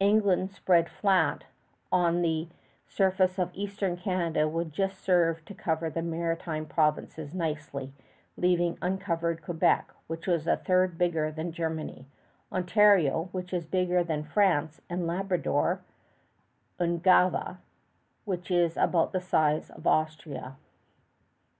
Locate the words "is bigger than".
13.52-14.24